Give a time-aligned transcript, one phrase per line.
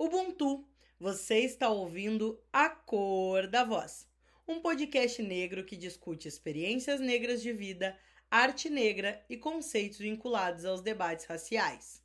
[0.00, 0.64] Ubuntu,
[0.96, 4.06] você está ouvindo A Cor da Voz,
[4.46, 7.98] um podcast negro que discute experiências negras de vida,
[8.30, 12.00] arte negra e conceitos vinculados aos debates raciais.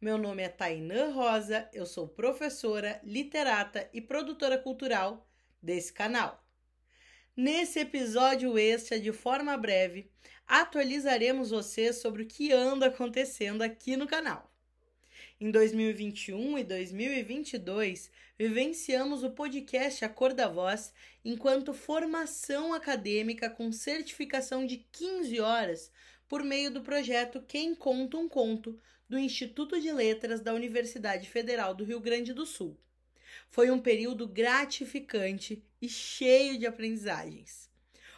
[0.00, 5.28] Meu nome é Tainã Rosa, eu sou professora, literata e produtora cultural
[5.62, 6.42] desse canal.
[7.36, 10.10] Nesse episódio extra, de forma breve,
[10.46, 14.55] atualizaremos você sobre o que anda acontecendo aqui no canal.
[15.38, 23.70] Em 2021 e 2022, vivenciamos o podcast A Cor da Voz enquanto formação acadêmica com
[23.70, 25.92] certificação de 15 horas
[26.26, 31.74] por meio do projeto Quem Conta um Conto do Instituto de Letras da Universidade Federal
[31.74, 32.74] do Rio Grande do Sul.
[33.50, 37.68] Foi um período gratificante e cheio de aprendizagens.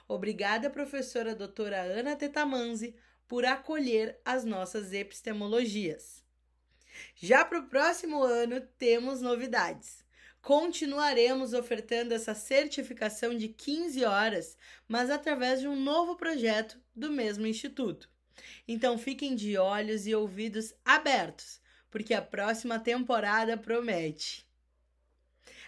[0.06, 2.94] Obrigada, professora doutora Ana Tetamanzi,
[3.26, 6.27] por acolher as nossas epistemologias.
[7.14, 10.04] Já para o próximo ano, temos novidades.
[10.40, 17.46] Continuaremos ofertando essa certificação de 15 horas, mas através de um novo projeto do mesmo
[17.46, 18.08] instituto.
[18.66, 24.46] Então fiquem de olhos e ouvidos abertos, porque a próxima temporada promete.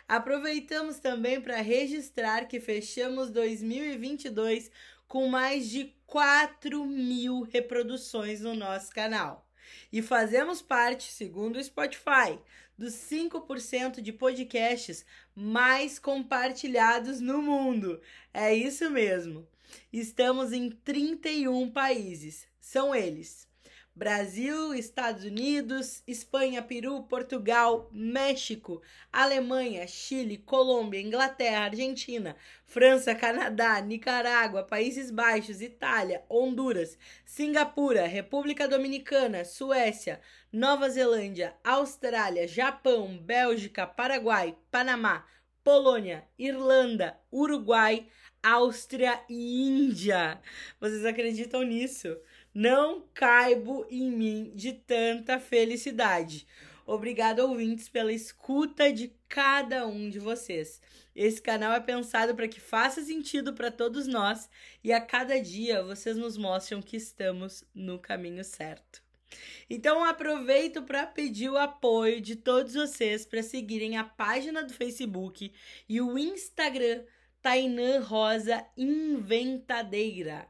[0.07, 4.71] Aproveitamos também para registrar que fechamos 2022
[5.07, 9.50] com mais de 4 mil reproduções no nosso canal.
[9.93, 12.39] E fazemos parte, segundo o Spotify,
[12.79, 15.05] dos 5% de podcasts
[15.35, 18.01] mais compartilhados no mundo.
[18.33, 19.47] É isso mesmo.
[19.93, 22.47] Estamos em 31 países.
[22.59, 23.47] São eles:
[23.95, 28.81] Brasil, Estados Unidos, Espanha, Peru, Portugal, México,
[29.13, 39.45] Alemanha, Chile, Colômbia, Inglaterra, Argentina, França, Canadá, Nicarágua, Países Baixos, Itália, Honduras, Singapura, República Dominicana,
[39.45, 40.21] Suécia,
[40.53, 45.27] Nova Zelândia, Austrália, Japão, Bélgica, Paraguai, Panamá,
[45.63, 48.09] Polônia, Irlanda, Uruguai,
[48.43, 50.41] Áustria e Índia.
[50.81, 52.17] Vocês acreditam nisso?
[52.55, 56.47] Não caibo em mim de tanta felicidade.
[56.87, 60.81] Obrigado, ouvintes, pela escuta de cada um de vocês.
[61.15, 64.49] Esse canal é pensado para que faça sentido para todos nós
[64.83, 69.03] e a cada dia vocês nos mostram que estamos no caminho certo.
[69.69, 75.53] Então aproveito para pedir o apoio de todos vocês para seguirem a página do Facebook
[75.89, 77.05] e o Instagram
[77.43, 80.47] Tainã Rosa Inventadeira.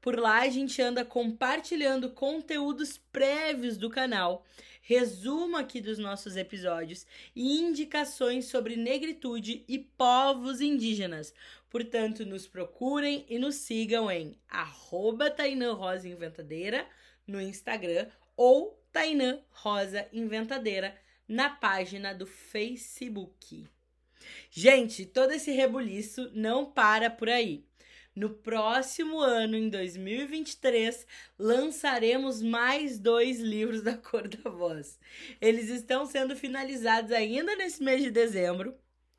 [0.00, 4.44] Por lá a gente anda compartilhando conteúdos prévios do canal,
[4.82, 11.32] resumo aqui dos nossos episódios e indicações sobre negritude e povos indígenas.
[11.70, 16.86] Portanto, nos procurem e nos sigam em arroba Tainã Rosa Inventadeira
[17.26, 18.06] no Instagram
[18.36, 20.94] ou Tainã Rosa Inventadeira
[21.26, 23.66] na página do Facebook.
[24.50, 27.64] Gente, todo esse rebuliço não para por aí.
[28.14, 31.04] No próximo ano, em 2023,
[31.36, 35.00] lançaremos mais dois livros da Cor da Voz.
[35.40, 38.76] Eles estão sendo finalizados ainda nesse mês de dezembro,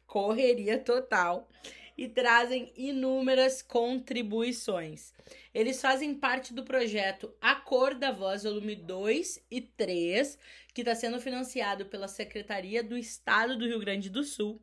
[0.08, 1.50] correria total,
[1.98, 5.14] e trazem inúmeras contribuições.
[5.54, 10.38] Eles fazem parte do projeto A Cor da Voz, volume 2 e 3,
[10.74, 14.62] que está sendo financiado pela Secretaria do Estado do Rio Grande do Sul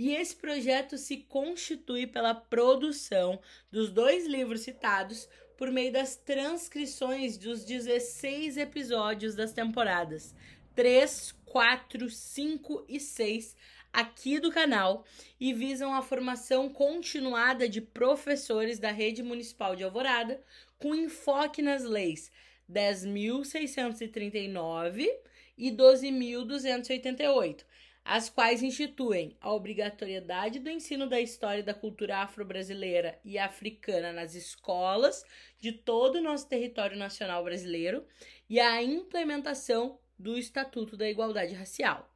[0.00, 3.38] e esse projeto se constitui pela produção
[3.70, 10.34] dos dois livros citados por meio das transcrições dos 16 episódios das temporadas
[10.74, 13.54] 3, 4, 5 e 6
[13.92, 15.04] aqui do canal
[15.38, 20.42] e visam a formação continuada de professores da rede municipal de Alvorada
[20.78, 22.30] com enfoque nas leis
[22.70, 25.06] 10.639
[25.58, 27.64] e 12.288
[28.04, 34.12] as quais instituem a obrigatoriedade do ensino da história e da cultura afro-brasileira e africana
[34.12, 35.24] nas escolas
[35.58, 38.04] de todo o nosso território nacional brasileiro
[38.48, 42.09] e a implementação do Estatuto da Igualdade Racial.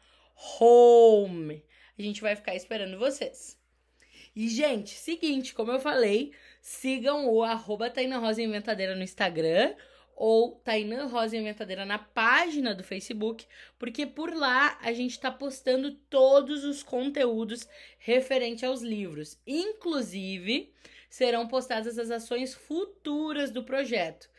[0.59, 1.65] home.
[1.97, 3.59] A gente vai ficar esperando vocês.
[4.35, 6.31] E, gente, seguinte, como eu falei,
[6.61, 9.73] sigam o arroba Taina Rosa Inventadeira no Instagram
[10.15, 13.45] ou Tainã Rosa Inventadeira na página do Facebook,
[13.79, 17.67] porque por lá a gente está postando todos os conteúdos
[17.97, 19.39] referente aos livros.
[19.45, 20.73] Inclusive,
[21.09, 24.29] serão postadas as ações futuras do projeto.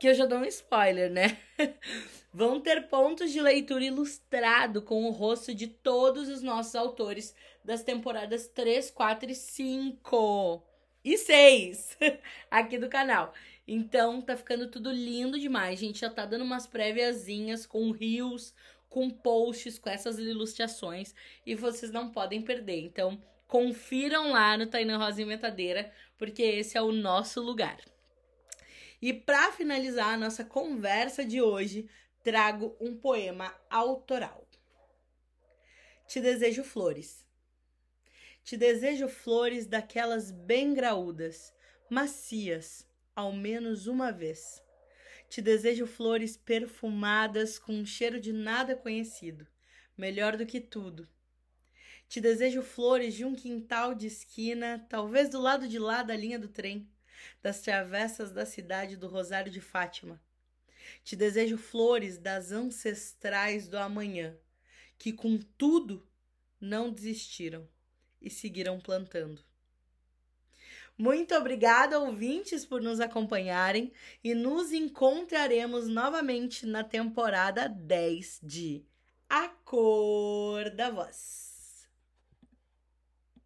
[0.00, 1.36] Que eu já dou um spoiler, né?
[2.32, 7.34] Vão ter pontos de leitura ilustrado com o rosto de todos os nossos autores
[7.64, 10.64] das temporadas 3, 4 e 5
[11.04, 11.98] e 6
[12.50, 13.32] aqui do canal.
[13.68, 15.78] Então tá ficando tudo lindo demais.
[15.78, 18.54] A gente já tá dando umas préviazinhas com rios,
[18.88, 22.80] com posts, com essas ilustrações e vocês não podem perder.
[22.80, 27.78] Então confiram lá no Tainan Rosa Inventadeira, porque esse é o nosso lugar.
[29.00, 31.88] E para finalizar a nossa conversa de hoje,
[32.24, 34.48] trago um poema autoral.
[36.06, 37.28] Te desejo flores
[38.48, 41.52] te desejo flores daquelas bem graúdas,
[41.90, 42.87] macias,
[43.18, 44.62] ao menos uma vez.
[45.28, 49.44] Te desejo flores perfumadas com um cheiro de nada conhecido,
[49.96, 51.08] melhor do que tudo.
[52.08, 56.38] Te desejo flores de um quintal de esquina, talvez do lado de lá da linha
[56.38, 56.88] do trem,
[57.42, 60.22] das travessas da cidade do Rosário de Fátima.
[61.02, 64.38] Te desejo flores das ancestrais do amanhã,
[64.96, 66.08] que com tudo
[66.60, 67.68] não desistiram
[68.22, 69.47] e seguiram plantando.
[70.98, 73.92] Muito obrigada, ouvintes, por nos acompanharem
[74.22, 78.84] e nos encontraremos novamente na temporada 10 de
[79.28, 81.57] A Cor da Voz.